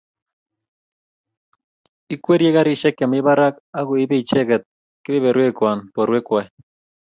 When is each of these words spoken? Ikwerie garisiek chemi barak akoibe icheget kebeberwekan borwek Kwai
Ikwerie 2.15 2.51
garisiek 2.55 2.95
chemi 2.99 3.19
barak 3.27 3.55
akoibe 3.79 4.15
icheget 4.21 4.63
kebeberwekan 5.03 5.77
borwek 5.93 6.23
Kwai 6.27 6.47